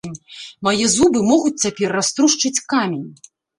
[0.67, 3.07] Мае зубы могуць цяпер раструшчыць камень.